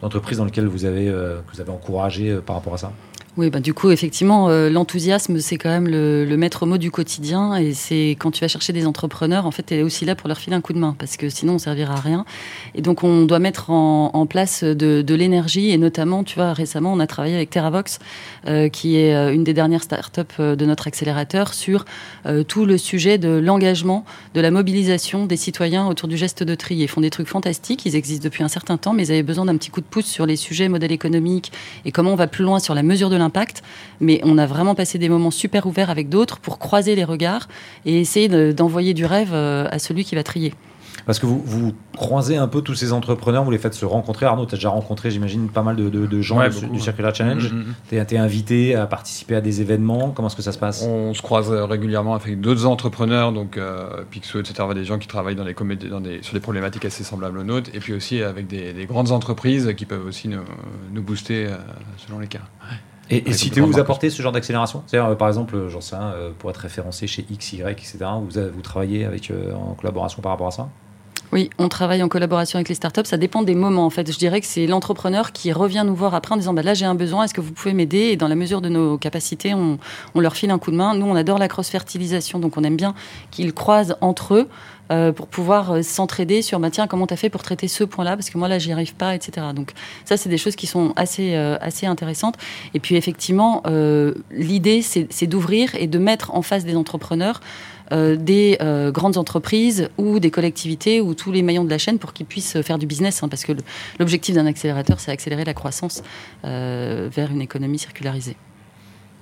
[0.00, 2.92] d'entreprises dans lesquelles vous avez euh, encouragé euh, par rapport à ça?
[3.36, 7.56] Oui, bah, du coup, effectivement, euh, l'enthousiasme, c'est quand même le, maître mot du quotidien.
[7.56, 10.28] Et c'est quand tu vas chercher des entrepreneurs, en fait, tu es aussi là pour
[10.28, 12.24] leur filer un coup de main, parce que sinon, on servira à rien.
[12.76, 15.70] Et donc, on doit mettre en, place de, l'énergie.
[15.70, 17.98] Et notamment, tu vois, récemment, on a travaillé avec TerraVox,
[18.46, 21.84] euh, qui est euh, une des dernières startups euh, de notre accélérateur, sur
[22.48, 26.76] tout le sujet de l'engagement, de la mobilisation des citoyens autour du geste de tri.
[26.76, 29.44] Ils font des trucs fantastiques, ils existent depuis un certain temps, mais ils avaient besoin
[29.44, 31.52] d'un petit coup de pouce sur les sujets modèle économique
[31.84, 33.62] et comment on va plus loin sur la mesure de l'impact.
[34.00, 37.48] Mais on a vraiment passé des moments super ouverts avec d'autres pour croiser les regards
[37.86, 40.54] et essayer de- d'envoyer du rêve euh, à celui qui va trier.
[41.06, 44.24] Parce que vous, vous croisez un peu tous ces entrepreneurs, vous les faites se rencontrer.
[44.24, 46.80] Arnaud, tu as déjà rencontré, j'imagine, pas mal de, de- de gens Ouais, du.
[46.80, 47.52] Circular Challenge.
[47.52, 47.74] Mm, mm, mm.
[48.06, 50.12] Tu es, invité à participer à des événements.
[50.12, 50.82] Comment est-ce que ça se passe?
[50.82, 55.08] On se croise euh, régulièrement avec d'autres entrepreneurs, donc euh, Pixo, etc., des gens qui
[55.08, 57.92] travaillent dans les comédies, dans des, sur des problématiques assez semblables aux nôtres, et puis
[57.92, 60.38] aussi avec des, des grandes entreprises qui peuvent aussi nous,
[60.92, 61.56] nous booster euh,
[62.06, 62.40] selon les cas.
[63.10, 63.80] Et, et si vous marquant.
[63.82, 66.56] apportez ce genre d'accélération C'est-à-dire, euh, par exemple, euh, j'en sais rien, euh, pour être
[66.58, 70.50] référencé chez X, Y, etc., vous, vous travaillez avec, euh, en collaboration par rapport à
[70.50, 70.72] ça?
[71.32, 73.04] Oui, on travaille en collaboration avec les startups.
[73.04, 74.10] Ça dépend des moments, en fait.
[74.10, 76.84] Je dirais que c'est l'entrepreneur qui revient nous voir après en disant bah, là, j'ai
[76.84, 77.98] un besoin, est-ce que vous pouvez m'aider?
[77.98, 79.78] Et dans la mesure de nos capacités, on,
[80.20, 80.94] leur file un coup de main.
[80.94, 82.94] Nous, on adore la cross-fertilisation, donc on aime bien
[83.30, 84.48] qu'ils croisent entre eux.
[84.92, 88.16] euh, pour pouvoir euh, s'entraider sur bah, tiens comment t'as fait pour traiter ce point-là?
[88.16, 89.72] Parce que moi là j'y arrive pas etc donc
[90.04, 92.36] ça c'est des choses qui sont assez euh, assez intéressantes
[92.74, 93.62] et puis effectivement
[94.30, 97.40] l'idée c'est d'ouvrir et de mettre en face des entrepreneurs
[97.92, 101.98] euh, des euh, grandes entreprises ou des collectivités ou tous les maillons de la chaîne
[101.98, 103.22] pour qu'ils puissent faire du business.
[103.22, 103.52] hein, parce que
[103.98, 106.02] l'objectif d'un accélérateur, c'est accélérer la croissance
[106.44, 108.36] euh, vers une économie circularisée.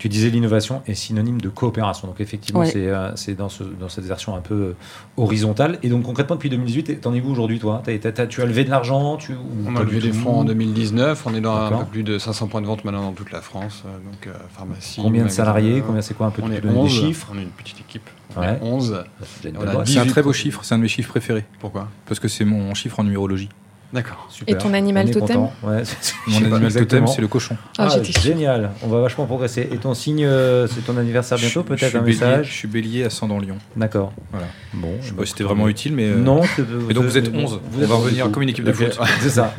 [0.03, 2.09] Tu disais l'innovation est synonyme de coopération.
[2.09, 2.67] Donc effectivement, Ouais.
[2.67, 4.77] c'est euh, c'est dans, ce- dans cette version un peu euh,
[5.17, 5.79] horizontale.
[5.85, 7.83] Et donc concrètement, depuis 2018, t'en es où aujourd'hui, toi?
[7.85, 10.41] T'as- t'as- t'as- Tu as levé de l'argent tu, ou On a levé des fonds
[10.41, 13.13] en 2019, on est dans un peu plus de 500 points de vente maintenant dans
[13.13, 15.01] toute la France, euh, donc euh, pharmacie.
[15.01, 15.79] Combien de salariés?
[15.79, 17.29] Euh, Combien c'est quoi un peu On tu est peux donner 11, des chiffres?
[17.33, 18.11] On est une petite équipe.
[18.37, 18.47] On Ouais.
[18.55, 19.05] est 11.
[19.25, 20.89] C'est déjà une On a C'est un 18 très beau chiffre, c'est un de mes
[20.89, 21.45] chiffres préférés.
[21.61, 21.87] Pourquoi?
[22.07, 23.51] Parce que c'est mon chiffre en numérologie.
[23.93, 24.27] D'accord.
[24.31, 24.55] Super.
[24.55, 25.43] Et ton animal totem.
[25.63, 25.83] Ouais,
[26.29, 27.57] Mon animal totem, c'est le cochon.
[27.79, 29.69] Ah, Ah, génial, on va vachement progresser.
[29.71, 32.69] Et ton signe, euh, c'est ton anniversaire bientôt, peut-être suis un bélier- message Je suis
[32.69, 33.59] bélier ascendant lion.
[33.77, 34.13] D'accord.
[34.31, 34.47] Voilà.
[34.73, 36.07] Bon, Je sais bah, pas si c'était vraiment utile, mais.
[36.07, 36.41] euh, Non.
[36.89, 37.61] Et donc vous êtes 11.
[37.81, 38.99] On va revenir comme une équipe de foot.
[39.21, 39.55] C'est ça.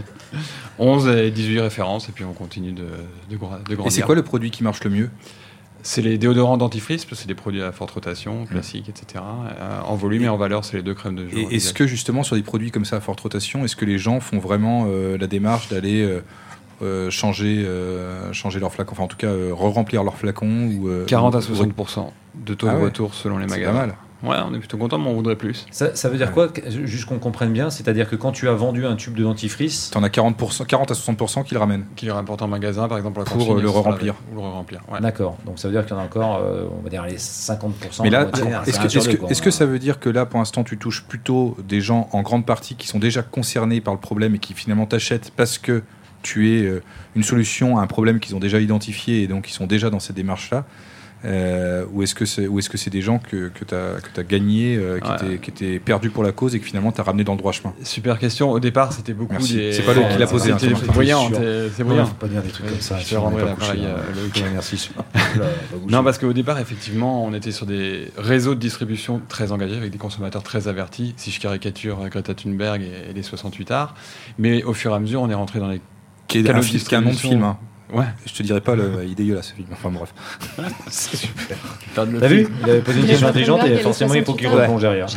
[0.79, 2.85] 11 et 18 références, et puis on continue de,
[3.29, 3.91] de, gra- de Et grandir.
[3.91, 5.09] c'est quoi le produit qui marche le mieux?
[5.85, 9.23] C'est les déodorants dentifrice, parce que c'est des produits à forte rotation, classiques, etc.
[9.59, 11.37] Euh, en volume et en valeur, c'est les deux crèmes de jour.
[11.51, 13.97] Et est-ce que justement sur des produits comme ça à forte rotation, est-ce que les
[13.97, 16.01] gens font vraiment euh, la démarche d'aller
[16.81, 21.05] euh, changer, euh, changer leur flacon, enfin en tout cas re-remplir leur flacon ou euh,
[21.05, 22.83] 40 à ou- 60% de taux Ah de ouais.
[22.85, 23.93] retour selon les C'est magasins.
[24.23, 25.65] Ouais, on est plutôt content, mais on voudrait plus.
[25.71, 26.47] Ça, ça veut dire quoi
[26.85, 30.01] Juste qu'on comprenne bien, c'est-à-dire que quand tu as vendu un tube de dentifrice, T'en
[30.01, 31.85] as 40%, 40 à 60% qui le ramènent.
[31.97, 34.15] Qui le rapporte en magasin, par exemple, la Pour, cantine, euh, le re-remplir.
[34.31, 35.01] Ou le remplir ouais.
[35.01, 35.37] d'accord.
[35.45, 38.03] Donc ça veut dire qu'il y en a encore, euh, on va dire les 50%.
[38.03, 39.29] Mais là, hein, est-ce que, quoi.
[39.29, 42.21] est-ce que ça veut dire que là, pour l'instant, tu touches plutôt des gens en
[42.21, 45.83] grande partie qui sont déjà concernés par le problème et qui finalement t'achètent parce que
[46.21, 46.81] tu es euh,
[47.17, 49.99] une solution à un problème qu'ils ont déjà identifié et donc ils sont déjà dans
[49.99, 50.63] cette démarche-là
[51.25, 54.01] Euh, ou est-ce que c'est ou est-ce que c'est des gens que, que tu as,
[54.01, 55.15] que as gagné, euh, qui, Ouais.
[55.15, 57.37] étaient, qui étaient perdus pour la cause et que finalement tu as ramené dans le
[57.37, 58.51] droit chemin Super question.
[58.51, 59.55] Au départ, c'était beaucoup Merci.
[59.55, 59.71] des.
[59.73, 61.29] C'est pas Loïc qui l'a posé, hein, c'est brillant.
[61.75, 62.05] C'est brillant.
[62.07, 62.99] faut pas dire des trucs comme ça.
[62.99, 63.87] Je te rendrai est l'appareil,
[64.53, 64.89] merci.
[65.87, 69.91] Non, parce qu'au départ, effectivement, on était sur des réseaux de distribution très engagés avec
[69.91, 71.13] des consommateurs très avertis.
[71.17, 73.95] Si je caricature euh, Greta Thunberg et, les 68 arts,
[74.37, 75.81] mais au fur et à mesure, on est rentré dans les.
[76.27, 77.43] qui est, un, de film- qui est un nom de film.
[77.43, 77.57] hein.
[77.93, 78.05] Ouais.
[78.25, 79.67] Je te dirais pas, le, il est dégueulasse ce film.
[79.71, 80.13] Enfin bref.
[81.95, 84.47] perdre le T'as vu Il avait posé une question intelligente et forcément il faut qu'il
[84.47, 85.07] 68 replonge derrière.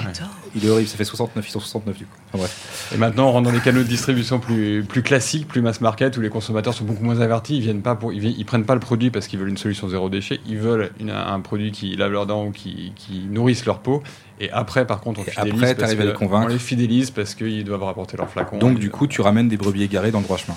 [0.54, 2.16] Il est horrible, ça fait 69, ils sont 69 du coup.
[2.28, 2.92] Enfin bref.
[2.94, 6.16] Et maintenant, on rentre dans des canaux de distribution plus, plus classiques, plus mass market,
[6.16, 7.56] où les consommateurs sont beaucoup moins avertis.
[7.56, 10.08] Ils viennent pas pour, ils, prennent pas le produit parce qu'ils veulent une solution zéro
[10.08, 10.40] déchet.
[10.46, 14.02] Ils veulent une- un produit qui lave leurs dents ou qui, qui nourrisse leur peau.
[14.40, 15.62] Et après, par contre, on fidélise.
[15.62, 16.46] après, parce à que- les convaincre.
[16.46, 18.58] On les fidélise parce qu'ils doivent rapporter leur flacon.
[18.58, 20.56] Donc du coup, tu ramènes des brebis égarés dans le droit chemin.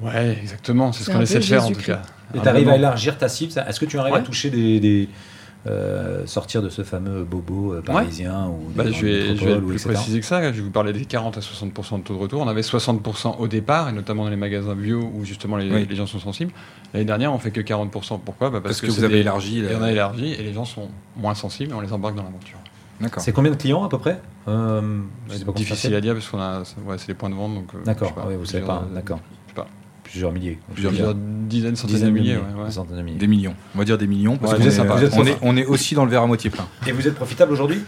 [0.00, 0.92] Ouais, exactement.
[0.92, 2.02] C'est ce qu'on essaie de faire en tout cas.
[2.34, 4.80] Et tu arrives à élargir ta cible Est-ce que tu arrives à toucher des.
[4.80, 5.08] des,
[5.66, 9.30] euh, sortir de ce fameux bobo euh, parisien ou des Bah, je vais, je vais
[9.32, 9.94] métropoles être ou plus etc.
[9.94, 10.42] préciser que ça.
[10.52, 12.42] Je vais vous parler des 40 à 60% de taux de retour.
[12.42, 15.86] On avait 60% au départ, et notamment dans les magasins bio où justement les, Oui.
[15.88, 16.52] les gens sont sensibles.
[16.92, 18.20] L'année dernière, on fait que 40%.
[18.22, 18.50] Pourquoi?
[18.50, 19.60] Bah, Parce, que, vous avez des- élargi.
[19.60, 22.24] et on a élargi et les gens sont moins sensibles et on les embarque dans
[22.24, 22.58] l'aventure.
[23.00, 23.22] D'accord.
[23.22, 24.20] C'est combien de clients à peu près?
[24.48, 27.54] Euh, C'est difficile à dire parce qu'on a, ouais, c'est les points de vente.
[27.54, 27.84] donc.
[27.86, 29.20] D'accord, ah oui, vous savez pas, d'accord.
[30.14, 30.58] Plusieurs milliers.
[30.72, 32.36] Plusieurs plusieurs dizaines, centaines Dizaines de milliers.
[32.36, 32.66] ouais, ouais.
[32.66, 33.18] Des centaines de milliers.
[33.18, 33.56] Des millions.
[33.74, 34.94] On va dire des millions parce Ouais, qu'on vous est, sympa.
[34.94, 36.68] Vous êtes est, on est aussi dans le verre à moitié plein.
[36.86, 37.80] Et vous êtes profitable aujourd'hui?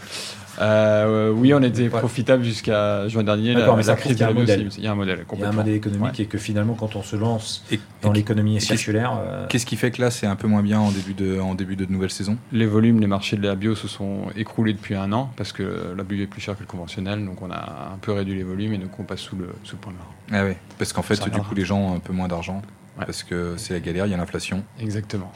[0.59, 3.53] Euh, oui, on était profitable jusqu'à juin dernier.
[3.53, 4.69] D'accord, la, mais ça la crise y a un modèle.
[4.77, 5.25] Il y a un modèle.
[5.33, 6.23] Il y a un modèle économique Ouais.
[6.23, 9.91] et que finalement, quand on se lance Et, dans l'économie circulaire, euh, qu'est-ce qui fait
[9.91, 12.37] que là, c'est un peu moins bien en début de, en début de nouvelle saison?
[12.51, 15.93] Les volumes, les marchés de la bio se sont écroulés depuis un an parce que
[15.95, 18.43] la bio est plus chère que le conventionnel, donc on a un peu réduit les
[18.43, 20.09] volumes et donc on passe sous le, sous le point de marge.
[20.31, 20.57] Ah ouais.
[20.77, 22.61] Parce qu'en fait, du coup, les gens ont un peu moins d'argent.
[22.97, 23.05] Ouais.
[23.05, 24.63] Parce que c'est la galère, il y a l'inflation.
[24.79, 25.31] Exactement.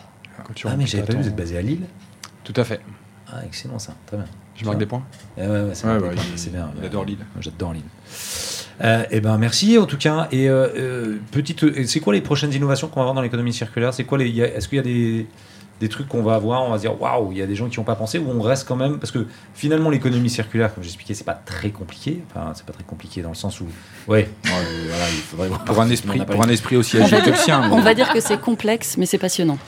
[0.46, 1.86] Quand tu Ah, mais j'avais pas vu, vous êtes basé à Lille?
[2.44, 2.82] Tout à fait.
[3.32, 4.26] Ah, excellent ça, très bien.
[4.56, 5.04] Je marque des points.
[5.38, 6.00] Eh ouais, ouais, c'est Ouais,
[6.36, 6.70] c'est bien.
[6.80, 7.18] il adore Lille.
[7.40, 7.84] J'adore Lille.
[8.84, 10.28] Euh, eh ben merci en tout cas.
[10.32, 13.54] Et euh, euh, petite, et c'est quoi les prochaines innovations qu'on va avoir dans l'économie
[13.54, 13.94] circulaire?
[13.94, 15.28] C'est quoi les, Est-ce qu'il y a des,
[15.80, 16.64] des trucs qu'on va avoir?
[16.64, 18.28] On va se dire waouh, il y a des gens qui n'ont pas pensé ou
[18.30, 22.24] on reste quand même parce que finalement l'économie circulaire, comme j'expliquais, c'est pas très compliqué.
[22.30, 23.66] Enfin, c'est pas très compliqué dans le sens où
[24.08, 24.50] ouais, euh,
[24.90, 27.26] voilà, il faudrait voir Pour un esprit, pour un esprit aussi On agile va que
[27.30, 27.72] le dire- sien.
[27.72, 29.60] On va dire que c'est complexe, mais c'est passionnant.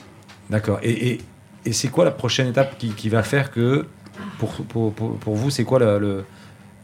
[0.49, 0.79] D'accord.
[0.81, 1.21] Et, et,
[1.65, 3.85] et c'est quoi la prochaine étape qui, qui va faire que,
[4.39, 6.25] pour, pour, pour, vous, c'est quoi le, le,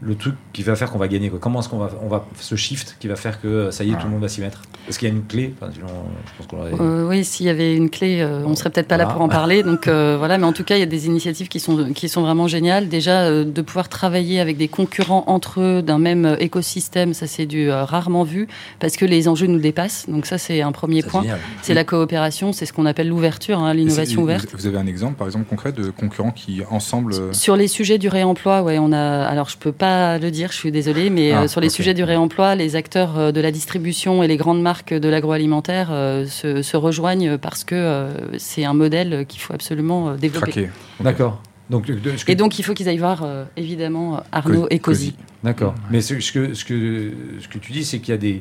[0.02, 2.26] le truc qui va faire qu'on va gagner quoi Comment est-ce qu'on va, on va
[2.40, 4.62] ce shift qui va faire que ça y est, tout le monde va s'y mettre?
[4.88, 5.54] Est-ce qu'il y a une clé?
[5.60, 5.88] Enfin, sinon,
[6.26, 8.88] je pense qu'on l'aurait- Euh, oui, s'il y avait une clé, euh, on serait peut-être
[8.88, 9.62] pas là pour en parler.
[9.64, 12.08] Donc euh, voilà, mais en tout cas, il y a des initiatives qui sont qui
[12.08, 12.88] sont vraiment géniales.
[12.88, 17.28] Déjà, euh, de pouvoir travailler avec des concurrents entre eux d'un même euh, écosystème, ça
[17.28, 18.48] c'est du euh, rarement vu
[18.80, 20.06] parce que les enjeux nous dépassent.
[20.08, 21.24] Donc ça, c'est un premier Ça, point.
[21.62, 24.48] C'est la coopération, c'est ce qu'on appelle l'ouverture, hein, l'innovation ouverte.
[24.54, 27.14] Vous avez un exemple, par exemple, concret de concurrents qui, ensemble.
[27.14, 29.26] euh, Sur les sujets du réemploi, ouais, on a.
[29.26, 29.89] Alors, je peux pas
[30.20, 33.18] le dire, je suis désolée, mais Ah, euh, sur les sujets du réemploi, les acteurs
[33.18, 37.64] euh, de la distribution et les grandes marques de l'agroalimentaire euh, se, se rejoignent parce
[37.64, 40.70] que euh, c'est un modèle qu'il faut absolument euh, développer.
[41.00, 41.42] D'accord.
[41.70, 44.80] Donc, de- que- Et donc, il faut qu'ils aillent voir euh, évidemment Arnaud Co- et
[44.80, 45.12] Cozy.
[45.12, 45.16] Cozy.
[45.44, 45.76] D'accord.
[45.92, 48.40] Mais ce, ce que, ce, que, ce que tu dis, c'est qu'il y a des,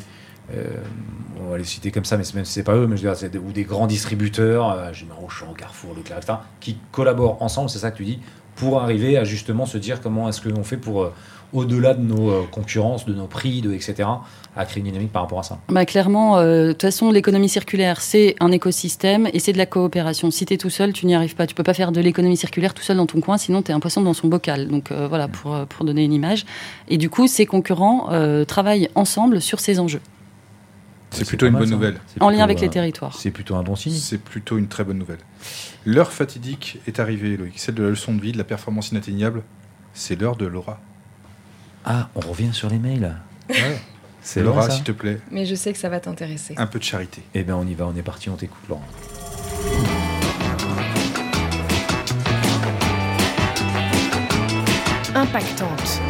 [0.55, 0.65] euh,
[1.47, 3.03] on va les citer comme ça, mais c'est- même si c'est pas eux, mais je
[3.03, 6.79] veux dire, c'est des, ou des grands distributeurs, euh, mets Auchan, Carrefour, Leclerc, etc., qui
[6.91, 8.19] collaborent ensemble, c'est ça que tu dis,
[8.57, 11.13] pour arriver à justement se dire comment est-ce qu'on fait pour, euh,
[11.53, 14.09] au-delà de nos euh, concurrences, de nos prix, de, etc.,
[14.57, 15.59] à créer une dynamique par rapport à ça.
[15.69, 19.67] Bah, clairement, euh, de toute façon, l'économie circulaire, c'est un écosystème et c'est de la
[19.67, 20.31] coopération.
[20.31, 21.47] Si tu es tout seul, tu n'y arrives pas.
[21.47, 23.75] Tu peux pas faire de l'économie circulaire tout seul dans ton coin, sinon tu es
[23.75, 24.69] un poisson dans son bocal.
[24.69, 26.45] Donc euh, voilà, pour, pour donner une image.
[26.89, 30.01] Et du coup, ces concurrents euh, travaillent ensemble sur ces enjeux,
[31.11, 31.75] C'est plutôt une mal, bonne ça.
[31.77, 32.01] nouvelle.
[32.21, 33.17] En lien avec les territoires.
[33.17, 33.93] C'est plutôt un bon signe.
[33.93, 35.21] C'est plutôt une très bonne nouvelle.
[35.87, 37.59] L'heure fatidique est arrivée, Loïc.
[37.59, 39.43] Celle de la leçon de vie, de la performance inatteignable.
[39.95, 40.81] C'est l'heure de Laura.
[41.91, 43.15] Ah, on revient sur les mails.
[44.21, 46.53] C'est Laura, s'il te plaît, Mais je sais que ça va t'intéresser.
[46.59, 47.23] un peu de charité.
[47.33, 48.85] Eh bien, on y va, on est parti, on t'écoute, Laurent.
[55.15, 56.01] Impactante.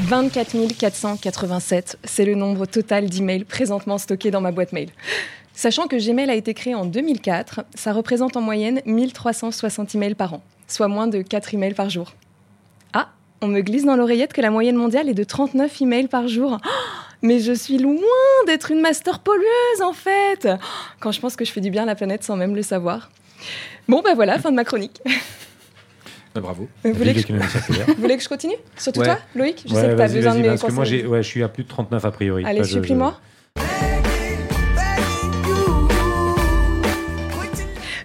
[0.00, 4.90] 24 487, c'est le nombre total d'emails présentement stockés dans ma boîte mail.
[5.54, 10.34] Sachant que Gmail a été créé en 2004, ça représente en moyenne 1360 emails par
[10.34, 12.12] an, soit moins de 4 emails par jour.
[13.42, 16.58] On me glisse dans l'oreillette que la moyenne mondiale est de 39 emails par jour.
[16.64, 16.68] Oh,
[17.22, 17.94] mais je suis loin
[18.46, 20.48] d'être une master pollueuse en fait
[21.00, 23.10] Quand je pense que je fais du bien à la planète sans même le savoir.
[23.88, 25.00] Bon bah voilà, fin de ma chronique.
[26.34, 26.68] Bah, bravo.
[26.84, 27.86] Vous voulez, que je, L'économie circulaire.
[27.88, 28.56] vous voulez que je continue?
[28.76, 29.06] Surtout Ouais.
[29.06, 29.64] toi, Loïc?
[29.66, 31.42] Je Ouais, sais que tu as besoin de mes parce que moi, ouais, je suis
[31.42, 32.44] à plus de 39 a priori.
[32.44, 32.78] Allez, je-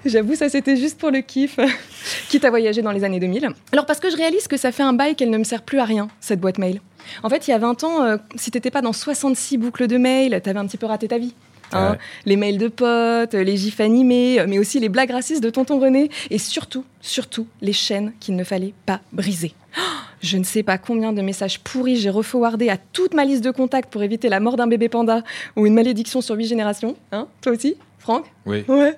[0.05, 1.59] J'avoue, ça c'était juste pour le kiff.
[2.29, 3.49] Quitte à voyager dans les années 2000.
[3.71, 5.79] Alors parce que je réalise que ça fait un bail qu'elle ne me sert plus
[5.79, 6.81] à rien, cette boîte mail.
[7.23, 9.97] En fait, il y a 20 ans, euh, si t'étais pas dans 66 boucles de
[9.97, 11.33] mails, t'avais un petit peu raté ta vie.
[11.73, 11.91] Hein.
[11.91, 11.97] Ouais.
[12.25, 16.09] Les mails de potes, les gifs animés, mais aussi les blagues racistes de tonton René,
[16.29, 19.53] et surtout, surtout, les chaînes qu'il ne fallait pas briser.
[19.77, 19.81] Oh,
[20.21, 23.49] Je ne sais pas combien de messages pourris j'ai reforwardé à toute ma liste de
[23.49, 25.23] contacts pour éviter la mort d'un bébé panda
[25.55, 26.95] ou une malédiction sur huit générations.
[27.11, 28.65] Hein Toi aussi, Franck Oui.
[28.67, 28.97] Ouais,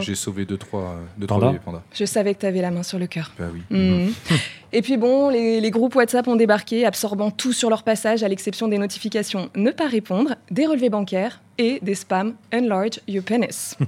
[0.00, 1.82] J'ai sauvé deux, trois, euh, deux, Panda trois bébés pandas.
[1.94, 3.32] Je savais que tu avais la main sur le cœur.
[3.38, 3.62] Bah oui.
[3.70, 4.12] Mhm.
[4.72, 8.28] Et puis bon, les, les groupes WhatsApp ont débarqué, absorbant tout sur leur passage, à
[8.28, 13.76] l'exception des notifications ne pas répondre, des relevés bancaires et des spams enlarge your penis.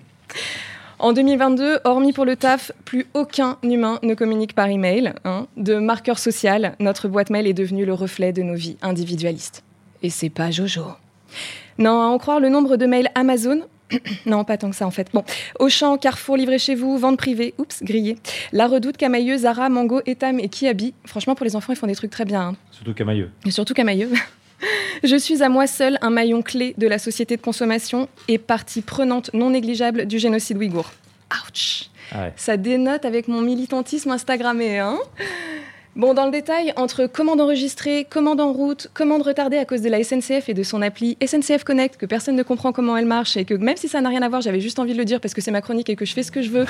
[0.98, 5.12] En 2022, hormis pour le taf, plus aucun humain ne communique par email.
[5.25, 5.48] hein.
[5.57, 9.64] De marqueur social, notre boîte mail est devenue le reflet de nos vies individualistes.
[10.05, 10.83] Et c'est pas Jojo.
[11.79, 13.62] Non, à en croire le nombre de mails Amazon.
[14.26, 15.09] non, pas tant que ça en fait.
[15.12, 15.24] Bon,
[15.59, 18.16] Auchan, Carrefour, livré chez vous, vente privée, oups, grillé.
[18.52, 20.94] La Redoute, Camailleux, Zara, Mango, Etam et Kiabi.
[21.05, 22.40] Franchement, pour les enfants, ils font des trucs très bien.
[22.40, 22.57] hein.
[22.70, 23.31] Surtout Camailleux.
[23.46, 24.11] Et surtout Camailleux.
[25.02, 28.81] Je suis à moi seule un maillon clé de la société de consommation et partie
[28.83, 30.92] prenante non négligeable du génocide ouïghour.
[31.48, 32.33] Ouch Ah ouais.
[32.37, 34.98] Ça dénote avec mon militantisme Instagrammé, hein
[35.94, 39.90] Bon, dans le détail, entre commande enregistrée, commande en route, commande retardée à cause de
[39.90, 43.37] la SNCF et de son appli SNCF Connect, que personne ne comprend comment elle marche
[43.37, 45.20] et que même si ça n'a rien à voir, j'avais juste envie de le dire
[45.20, 46.64] parce que c'est ma chronique et que je fais ce que je veux.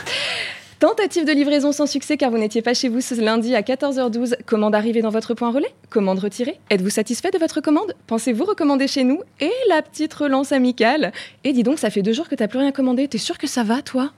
[0.81, 4.43] Tentative de livraison sans succès car vous n'étiez pas chez vous ce lundi à 14h12.
[4.45, 7.95] Commande arrivée dans votre point relais Commande retirée Êtes-vous satisfait de votre commande?
[8.09, 9.21] Pensez-vous recommander chez nous?
[9.39, 11.13] Et la petite relance amicale
[11.45, 13.07] Et dis donc, ça fait deux jours que t'as plus rien commandé.
[13.07, 14.11] T'es sûr que ça va, toi?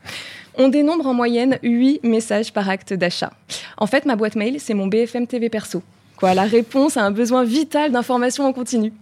[0.57, 3.33] On dénombre en moyenne 8 messages par acte d'achat.
[3.77, 5.83] En fait, ma boîte mail, c'est mon BFM TV perso.
[6.17, 8.93] Quoi, la réponse à un besoin vital d'information en continu.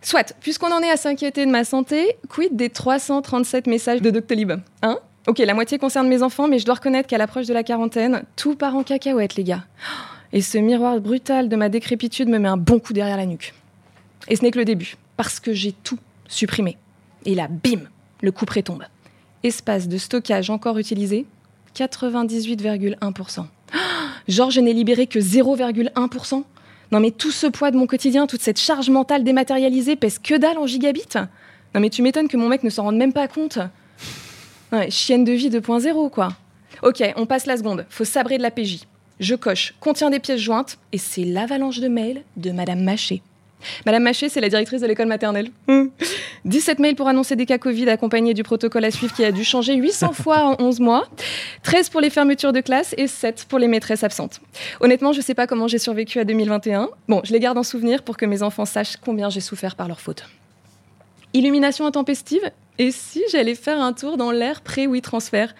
[0.00, 4.52] Soit, puisqu'on en est à s'inquiéter de ma santé, quid des 337 messages de Doctolib
[4.82, 7.62] Hein Ok, la moitié concerne mes enfants, mais je dois reconnaître qu'à l'approche de la
[7.62, 9.64] quarantaine, tout part en cacahuète, les gars.
[10.32, 13.54] Et ce miroir brutal de ma décrépitude me met un bon coup derrière la nuque.
[14.28, 16.78] Et ce n'est que le début, parce que j'ai tout supprimé.
[17.24, 17.82] Et là, bim,
[18.22, 18.84] le coup près tombe.
[19.42, 21.26] Espace de stockage encore utilisé,
[21.76, 23.44] 98,1%.
[24.28, 26.44] Genre, je n'ai libéré que 0,1%.
[26.92, 30.34] Non mais tout ce poids de mon quotidien, toute cette charge mentale dématérialisée pèse que
[30.36, 31.16] dalle en gigabits
[31.74, 33.58] Non mais tu m'étonnes que mon mec ne s'en rende même pas compte.
[34.90, 36.28] Chienne de vie 2.0 quoi.
[36.82, 37.86] Ok, on passe la seconde.
[37.88, 38.86] Faut sabrer de la PJ.
[39.20, 43.22] Je coche, contient des pièces jointes, et c'est l'avalanche de mails de Madame Maché.
[43.86, 45.50] Madame Maché, c'est la directrice de l'école maternelle.
[45.68, 45.90] Hum.
[46.44, 49.44] 17 mails pour annoncer des cas Covid accompagnés du protocole à suivre qui a dû
[49.44, 51.08] changer 800 fois en 11 mois.
[51.62, 54.40] 13 pour les fermetures de classe et 7 pour les maîtresses absentes.
[54.80, 56.90] Honnêtement, je sais pas comment j'ai survécu à 2021.
[57.08, 59.88] Bon, je les garde en souvenir pour que mes enfants sachent combien j'ai souffert par
[59.88, 60.24] leur faute.
[61.34, 65.54] Illumination intempestive Et si j'allais faire un tour dans l'air pré-oui transfert?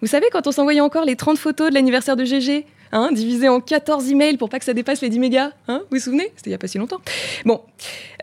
[0.00, 3.48] Vous savez, quand on s'envoyait encore les 30 photos de l'anniversaire de GG Hein, divisé
[3.48, 5.52] en 14 emails pour pas que ça dépasse les 10 mégas.
[5.68, 6.32] Hein, vous vous souvenez?
[6.36, 7.00] C'était il y a pas si longtemps.
[7.44, 7.60] Bon,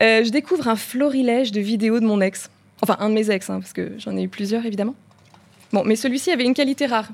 [0.01, 2.49] euh, je découvre un florilège de vidéos de mon ex.
[2.81, 4.95] Enfin, un de mes ex, hein, parce que j'en ai eu plusieurs, évidemment.
[5.71, 7.09] Bon, mais celui-ci avait une qualité rare.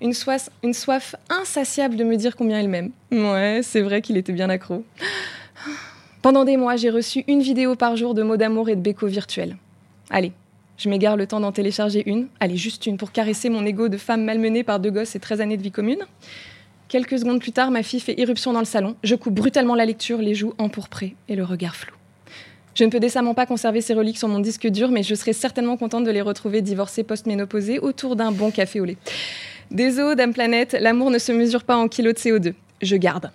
[0.00, 2.90] Une soif, insatiable de me dire combien il m'aime.
[3.10, 4.84] Ouais, c'est vrai qu'il était bien accro.
[6.22, 9.06] Pendant des mois, j'ai reçu une vidéo par jour de mots d'amour et de béco
[9.06, 9.56] virtuels.
[10.10, 10.32] Allez,
[10.76, 12.28] je m'égare le temps d'en télécharger une.
[12.40, 15.40] Allez, juste une pour caresser mon ego de femme malmenée par deux gosses et 13
[15.40, 16.04] années de vie commune.
[16.88, 18.94] Quelques secondes plus tard, ma fille fait irruption dans le salon.
[19.02, 21.92] Je coupe brutalement la lecture, les joues empourprées et le regard flou.
[22.76, 25.32] Je ne peux décemment pas conserver ces reliques sur mon disque dur, mais je serais
[25.32, 28.98] certainement contente de les retrouver divorcées post-ménopausées autour d'un bon café au lait.
[29.70, 32.54] Désolé, Dame Planète, l'amour ne se mesure pas en kilos de CO2.
[32.82, 33.32] Je garde.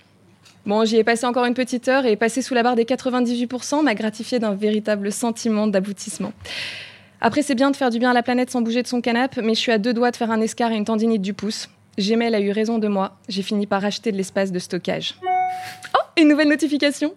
[0.66, 3.84] Bon, j'y ai passé encore une petite heure et passer sous la barre des 98%
[3.84, 6.34] m'a gratifié d'un véritable sentiment d'aboutissement.
[7.20, 9.42] Après, c'est bien de faire du bien à la planète sans bouger de son canapé,
[9.42, 11.68] mais je suis à deux doigts de faire un escar et une tendinite du pouce.
[11.98, 13.18] Gmail a eu raison de moi.
[13.28, 15.16] J'ai fini par acheter de l'espace de stockage.
[15.96, 17.14] Oh, une nouvelle notification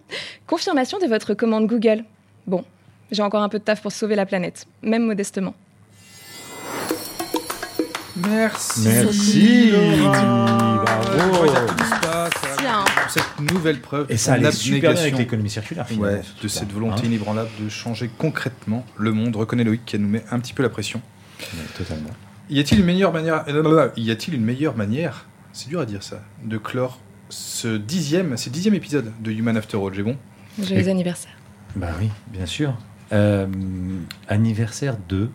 [0.47, 2.03] Confirmation de votre commande Google.
[2.47, 2.63] Bon,
[3.11, 5.53] j'ai encore un peu de taf pour sauver la planète, même modestement.
[8.15, 8.87] Merci.
[8.87, 9.71] Merci.
[9.71, 10.83] Laura.
[10.85, 11.53] Bravo.
[13.09, 16.17] Cette nouvelle preuve Et ça de allait super bien avec l'économie circulaire, finalement.
[16.17, 19.35] Ouais, de cette volonté Hein inébranlable de changer concrètement le monde.
[19.35, 21.01] Reconnaît Loïc qui nous met un petit peu la pression.
[21.39, 22.09] Ouais, totalement.
[22.49, 23.43] Y a-t-il une meilleure manière
[23.97, 26.21] Y a-t-il une meilleure manière C'est dur à dire ça.
[26.43, 29.93] De clore ce dixième, ce dixième épisode de Human After All.
[29.93, 30.15] J'ai bon
[30.61, 31.31] Joyeux anniversaire.
[31.75, 32.73] Bah oui, bien sûr.
[33.11, 33.47] Euh,
[34.27, 35.29] anniversaire de.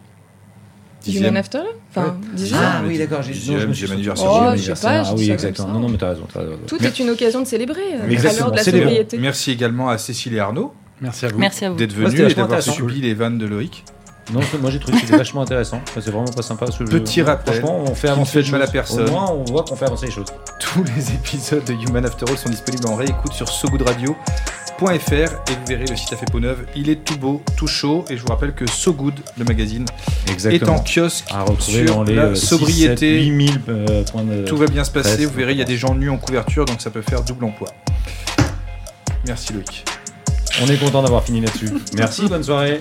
[1.07, 1.65] Human After All?
[1.91, 2.27] Enfin, Ouais.
[2.35, 2.61] dixième.
[2.63, 3.23] Ah, oui, d'accord.
[3.23, 4.29] j'ai- dixième, dixième anniversaire.
[4.31, 5.69] Oh, Dixième je sais pas, je Ah oui, exactement.
[5.69, 6.27] Non, non, mais t'as raison.
[6.33, 6.59] t'as raison.
[6.67, 7.81] Tout est une occasion de célébrer.
[7.95, 9.19] euh, l'heure de la sobriété.
[9.19, 11.39] Merci également à Cécile et Arnaud Merci à vous.
[11.39, 11.77] Merci à vous.
[11.77, 13.85] d'être venus et d'avoir subi les vannes de Loïc.
[14.33, 15.81] Non, moi j'ai trouvé que c'était vachement intéressant.
[15.95, 16.67] C'est vraiment pas sympa.
[16.67, 18.73] je- Petit rappel, Franchement, on fait avancer les mal à choses.
[18.73, 19.09] personne.
[19.09, 20.29] Au moins, on voit qu'on fait avancer les choses.
[20.61, 24.13] Tous les épisodes de Human After All sont disponibles en réécoute sur sogoodradio.fr
[25.13, 26.65] et vous verrez le site à fait peau neuve.
[26.77, 29.85] Il est tout beau, tout chaud et je vous rappelle que So Good, le magazine,
[30.49, 33.17] est en kiosque À retrouver sur dans les la euh, 6, sobriété.
[33.19, 34.45] 7, 8000 euh, points de.
[34.45, 36.19] Tout va bien se passer, Presse, vous verrez, il y a des gens nus en
[36.19, 37.69] couverture donc ça peut faire double emploi.
[39.27, 39.85] Merci Loïc.
[40.63, 41.71] On est content d'avoir fini là-dessus.
[41.97, 42.81] Merci, bonne soirée.